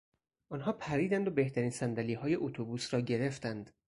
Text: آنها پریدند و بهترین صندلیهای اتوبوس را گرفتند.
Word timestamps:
آنها 0.49 0.71
پریدند 0.71 1.27
و 1.27 1.31
بهترین 1.31 1.69
صندلیهای 1.69 2.35
اتوبوس 2.35 2.93
را 2.93 2.99
گرفتند. 3.01 3.71